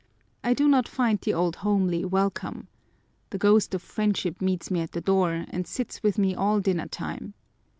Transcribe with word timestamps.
I 0.43 0.55
do 0.55 0.67
not 0.67 0.87
find 0.87 1.19
the 1.21 1.35
old 1.35 1.57
homely 1.57 2.03
welcome. 2.03 2.69
The 3.29 3.37
ghost 3.37 3.75
of 3.75 3.83
friendship 3.83 4.41
meets 4.41 4.71
me 4.71 4.79
at 4.81 4.93
the 4.93 4.99
door, 5.01 5.45
and 5.51 5.67
sits 5.67 6.01
with 6.01 6.17
me 6.17 6.33
all 6.33 6.59
dinner 6.59 6.87
time. 6.87 7.35